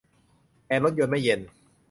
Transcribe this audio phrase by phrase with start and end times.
[0.67, 1.39] แอร์รถยนต์ไม่เย็น